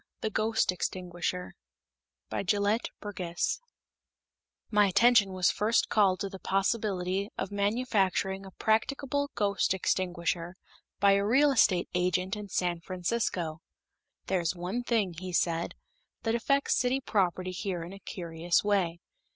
[0.21, 1.53] The Ghost Extinguisher
[2.31, 3.61] BY GELETT BURGESS
[4.71, 10.55] My attention was first called to the possibility of manufacturing a practicable ghost extinguisher
[10.99, 13.61] by a real estate agent in San Francisco.
[14.25, 15.75] "There's one thing," he said,
[16.23, 19.01] "that affects city property here in a curious way.